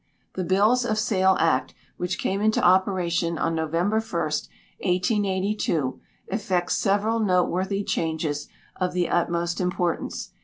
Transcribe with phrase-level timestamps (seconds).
[0.33, 7.19] The "Bills of Sale Act," which came into operation on November 1, 1882, effects several
[7.19, 10.31] noteworthy changes of the utmost importance.